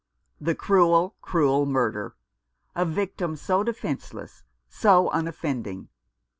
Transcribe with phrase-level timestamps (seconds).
[0.39, 2.15] The cruel, cruel murder!
[2.75, 5.89] A victim so defence less, so unoffending